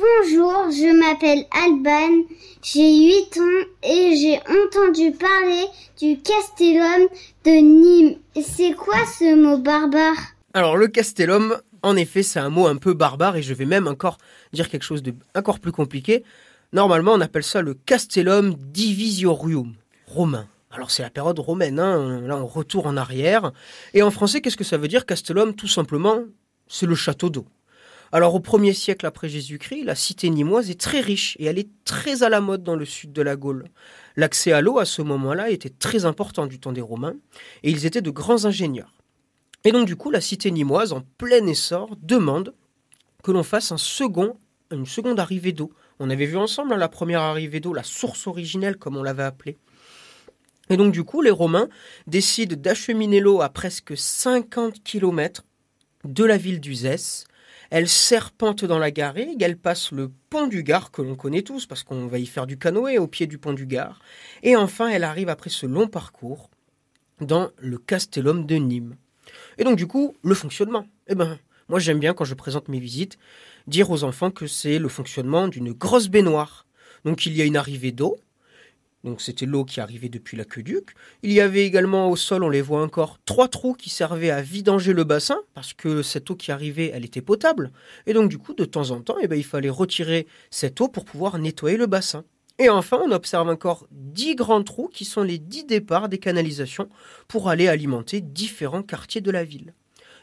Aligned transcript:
Bonjour, 0.00 0.70
je 0.70 0.98
m'appelle 0.98 1.44
Alban, 1.50 2.24
j'ai 2.62 3.06
8 3.06 3.36
ans 3.36 3.66
et 3.82 4.16
j'ai 4.16 4.38
entendu 4.48 5.12
parler 5.12 5.66
du 6.00 6.18
Castellum 6.22 7.06
de 7.44 7.60
Nîmes. 7.60 8.16
C'est 8.42 8.72
quoi 8.72 9.04
ce 9.04 9.34
mot 9.34 9.58
barbare? 9.58 10.16
Alors 10.54 10.78
le 10.78 10.88
Castellum, 10.88 11.54
en 11.82 11.96
effet, 11.96 12.22
c'est 12.22 12.38
un 12.38 12.48
mot 12.48 12.66
un 12.66 12.76
peu 12.76 12.94
barbare 12.94 13.36
et 13.36 13.42
je 13.42 13.52
vais 13.52 13.66
même 13.66 13.88
encore 13.88 14.16
dire 14.54 14.70
quelque 14.70 14.84
chose 14.84 15.02
de 15.02 15.12
encore 15.34 15.58
plus 15.58 15.72
compliqué. 15.72 16.24
Normalement, 16.72 17.12
on 17.12 17.20
appelle 17.20 17.42
ça 17.42 17.60
le 17.60 17.74
Castellum 17.74 18.54
Divisorium 18.54 19.74
romain. 20.06 20.46
Alors 20.70 20.90
c'est 20.90 21.02
la 21.02 21.10
période 21.10 21.38
romaine, 21.40 21.78
hein. 21.78 22.22
là 22.22 22.38
on 22.38 22.46
retourne 22.46 22.86
en 22.86 22.96
arrière. 22.96 23.52
Et 23.92 24.02
en 24.02 24.10
français, 24.10 24.40
qu'est-ce 24.40 24.56
que 24.56 24.64
ça 24.64 24.78
veut 24.78 24.88
dire 24.88 25.04
Castellum? 25.04 25.54
Tout 25.54 25.68
simplement, 25.68 26.20
c'est 26.68 26.86
le 26.86 26.94
château 26.94 27.28
d'eau. 27.28 27.44
Alors 28.12 28.34
au 28.34 28.40
1er 28.40 28.74
siècle 28.74 29.06
après 29.06 29.28
Jésus-Christ, 29.28 29.84
la 29.84 29.94
cité 29.94 30.30
nîmoise 30.30 30.68
est 30.68 30.80
très 30.80 31.00
riche 31.00 31.36
et 31.38 31.44
elle 31.44 31.60
est 31.60 31.68
très 31.84 32.24
à 32.24 32.28
la 32.28 32.40
mode 32.40 32.64
dans 32.64 32.74
le 32.74 32.84
sud 32.84 33.12
de 33.12 33.22
la 33.22 33.36
Gaule. 33.36 33.66
L'accès 34.16 34.50
à 34.50 34.60
l'eau 34.60 34.80
à 34.80 34.84
ce 34.84 35.00
moment-là 35.02 35.50
était 35.50 35.70
très 35.70 36.04
important 36.04 36.46
du 36.46 36.58
temps 36.58 36.72
des 36.72 36.80
Romains 36.80 37.14
et 37.62 37.70
ils 37.70 37.86
étaient 37.86 38.02
de 38.02 38.10
grands 38.10 38.46
ingénieurs. 38.46 38.92
Et 39.64 39.70
donc 39.70 39.86
du 39.86 39.94
coup, 39.94 40.10
la 40.10 40.20
cité 40.20 40.50
nîmoise 40.50 40.92
en 40.92 41.02
plein 41.18 41.46
essor 41.46 41.96
demande 42.02 42.52
que 43.22 43.30
l'on 43.30 43.44
fasse 43.44 43.70
une 43.70 44.86
seconde 44.86 45.20
arrivée 45.20 45.52
d'eau. 45.52 45.70
On 46.00 46.10
avait 46.10 46.26
vu 46.26 46.36
ensemble 46.36 46.72
hein, 46.72 46.78
la 46.78 46.88
première 46.88 47.20
arrivée 47.20 47.60
d'eau, 47.60 47.72
la 47.72 47.84
source 47.84 48.26
originelle 48.26 48.76
comme 48.76 48.96
on 48.96 49.04
l'avait 49.04 49.22
appelée. 49.22 49.56
Et 50.68 50.76
donc 50.76 50.92
du 50.92 51.04
coup, 51.04 51.22
les 51.22 51.30
Romains 51.30 51.68
décident 52.08 52.56
d'acheminer 52.58 53.20
l'eau 53.20 53.40
à 53.40 53.50
presque 53.50 53.96
50 53.96 54.82
km 54.82 55.44
de 56.04 56.24
la 56.24 56.38
ville 56.38 56.60
d'Uzès. 56.60 57.26
Elle 57.70 57.88
serpente 57.88 58.64
dans 58.64 58.80
la 58.80 58.90
garrigue, 58.90 59.42
elle 59.42 59.56
passe 59.56 59.92
le 59.92 60.10
pont 60.28 60.48
du 60.48 60.64
Gard, 60.64 60.90
que 60.90 61.02
l'on 61.02 61.14
connaît 61.14 61.42
tous, 61.42 61.66
parce 61.66 61.84
qu'on 61.84 62.08
va 62.08 62.18
y 62.18 62.26
faire 62.26 62.46
du 62.46 62.58
canoë 62.58 62.98
au 62.98 63.06
pied 63.06 63.28
du 63.28 63.38
pont 63.38 63.52
du 63.52 63.64
Gard. 63.64 64.00
Et 64.42 64.56
enfin, 64.56 64.88
elle 64.88 65.04
arrive 65.04 65.28
après 65.28 65.50
ce 65.50 65.66
long 65.66 65.86
parcours 65.86 66.50
dans 67.20 67.50
le 67.58 67.78
Castellum 67.78 68.44
de 68.44 68.56
Nîmes. 68.56 68.96
Et 69.58 69.64
donc 69.64 69.76
du 69.76 69.86
coup, 69.86 70.16
le 70.24 70.34
fonctionnement. 70.34 70.86
Eh 71.06 71.14
ben, 71.14 71.38
moi 71.68 71.78
j'aime 71.78 72.00
bien 72.00 72.12
quand 72.12 72.24
je 72.24 72.34
présente 72.34 72.68
mes 72.68 72.80
visites, 72.80 73.18
dire 73.68 73.90
aux 73.90 74.02
enfants 74.02 74.32
que 74.32 74.48
c'est 74.48 74.80
le 74.80 74.88
fonctionnement 74.88 75.46
d'une 75.46 75.72
grosse 75.72 76.08
baignoire. 76.08 76.66
Donc 77.04 77.24
il 77.24 77.36
y 77.36 77.42
a 77.42 77.44
une 77.44 77.56
arrivée 77.56 77.92
d'eau, 77.92 78.18
donc 79.04 79.20
c'était 79.22 79.46
l'eau 79.46 79.64
qui 79.64 79.80
arrivait 79.80 80.08
depuis 80.08 80.36
l'aqueduc. 80.36 80.90
Il 81.22 81.32
y 81.32 81.40
avait 81.40 81.64
également 81.64 82.10
au 82.10 82.16
sol, 82.16 82.44
on 82.44 82.48
les 82.48 82.60
voit 82.60 82.82
encore, 82.82 83.18
trois 83.24 83.48
trous 83.48 83.74
qui 83.74 83.90
servaient 83.90 84.30
à 84.30 84.42
vidanger 84.42 84.92
le 84.92 85.04
bassin, 85.04 85.40
parce 85.54 85.72
que 85.72 86.02
cette 86.02 86.30
eau 86.30 86.36
qui 86.36 86.52
arrivait, 86.52 86.90
elle 86.94 87.04
était 87.04 87.22
potable. 87.22 87.72
Et 88.06 88.12
donc 88.12 88.28
du 88.28 88.38
coup, 88.38 88.54
de 88.54 88.64
temps 88.64 88.90
en 88.90 89.00
temps, 89.00 89.16
eh 89.20 89.28
ben, 89.28 89.36
il 89.36 89.44
fallait 89.44 89.70
retirer 89.70 90.26
cette 90.50 90.80
eau 90.80 90.88
pour 90.88 91.04
pouvoir 91.04 91.38
nettoyer 91.38 91.76
le 91.76 91.86
bassin. 91.86 92.24
Et 92.58 92.68
enfin, 92.68 93.00
on 93.02 93.10
observe 93.10 93.48
encore 93.48 93.86
dix 93.90 94.34
grands 94.34 94.62
trous 94.62 94.88
qui 94.88 95.06
sont 95.06 95.22
les 95.22 95.38
dix 95.38 95.64
départs 95.64 96.10
des 96.10 96.18
canalisations 96.18 96.90
pour 97.26 97.48
aller 97.48 97.68
alimenter 97.68 98.20
différents 98.20 98.82
quartiers 98.82 99.22
de 99.22 99.30
la 99.30 99.44
ville. 99.44 99.72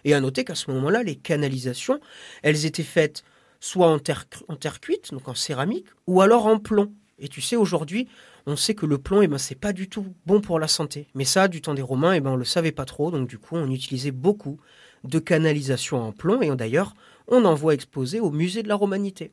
Et 0.03 0.14
à 0.14 0.22
noter 0.22 0.44
qu'à 0.44 0.53
ce 0.53 0.70
moment-là, 0.70 1.02
les 1.02 1.16
canalisations, 1.16 2.00
elles 2.44 2.67
étaient 2.67 2.83
faites 2.83 3.23
soit 3.59 3.88
en 3.88 3.98
terre, 3.98 4.25
en 4.48 4.55
terre 4.55 4.80
cuite, 4.80 5.11
donc 5.11 5.28
en 5.28 5.33
céramique, 5.33 5.88
ou 6.05 6.22
alors 6.22 6.45
en 6.45 6.59
plomb. 6.59 6.94
Et 7.20 7.28
tu 7.28 7.42
sais, 7.42 7.56
aujourd'hui, 7.56 8.08
on 8.46 8.56
sait 8.56 8.76
que 8.76 8.86
le 8.86 8.98
plomb, 8.98 9.22
eh 9.22 9.28
ben, 9.28 9.38
pas 9.60 9.73
du 9.73 9.90
tout 9.90 10.06
bon 10.26 10.40
pour 10.40 10.60
la 10.60 10.68
santé. 10.68 11.08
Mais 11.16 11.26
ça, 11.26 11.48
du 11.48 11.62
temps 11.62 11.73
des 11.73 11.82
Romains, 11.82 12.14
eh 12.14 12.20
ben, 12.20 12.32
on 12.32 12.36
le 12.36 12.46
savait 12.46 12.72
pas 12.72 12.86
trop. 12.86 13.12
Donc, 13.12 13.28
du 13.28 13.38
coup, 13.38 13.56
on 13.56 13.72
utilisait 13.72 14.12
beaucoup 14.12 14.60
de 15.04 15.20
canalisations 15.20 16.02
en 16.02 16.12
plomb. 16.12 16.42
Et 16.42 16.56
d'ailleurs, 16.56 16.94
on 17.28 17.44
en 17.45 17.56
voit 17.56 17.73
exposé 17.73 18.20
au 18.20 18.32
musée 18.32 18.64
de 18.64 18.68
la 18.68 18.76
Romanité. 18.76 19.26